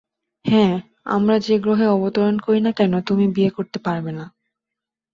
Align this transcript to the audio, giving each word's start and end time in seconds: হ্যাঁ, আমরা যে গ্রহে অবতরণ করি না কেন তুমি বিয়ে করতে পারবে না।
হ্যাঁ, 0.45 0.73
আমরা 1.07 1.35
যে 1.39 1.55
গ্রহে 1.59 1.87
অবতরণ 1.87 2.35
করি 2.39 2.59
না 2.61 2.71
কেন 2.71 2.93
তুমি 3.01 3.25
বিয়ে 3.27 3.51
করতে 3.51 3.77
পারবে 3.79 4.11
না। 4.11 4.25